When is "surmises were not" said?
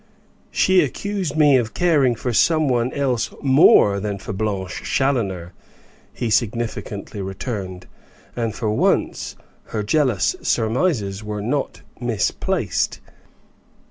10.41-11.83